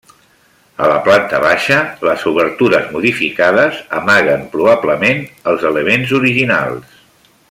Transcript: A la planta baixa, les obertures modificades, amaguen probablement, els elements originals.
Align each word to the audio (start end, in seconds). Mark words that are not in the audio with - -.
A 0.85 0.85
la 0.91 0.95
planta 1.07 1.41
baixa, 1.43 1.77
les 2.07 2.23
obertures 2.31 2.89
modificades, 2.95 3.83
amaguen 4.01 4.49
probablement, 4.57 5.23
els 5.53 5.69
elements 5.73 6.19
originals. 6.23 6.99